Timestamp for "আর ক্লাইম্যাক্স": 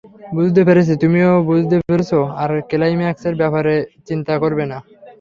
2.41-3.23